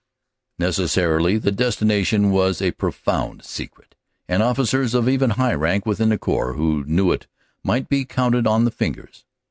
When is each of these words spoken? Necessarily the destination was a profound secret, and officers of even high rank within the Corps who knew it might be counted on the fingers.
Necessarily 0.57 1.37
the 1.37 1.51
destination 1.51 2.31
was 2.31 2.59
a 2.59 2.71
profound 2.71 3.45
secret, 3.45 3.93
and 4.27 4.41
officers 4.41 4.95
of 4.95 5.07
even 5.07 5.29
high 5.37 5.53
rank 5.53 5.85
within 5.85 6.09
the 6.09 6.17
Corps 6.17 6.53
who 6.53 6.83
knew 6.85 7.11
it 7.11 7.27
might 7.63 7.87
be 7.87 8.03
counted 8.03 8.47
on 8.47 8.65
the 8.65 8.71
fingers. 8.71 9.25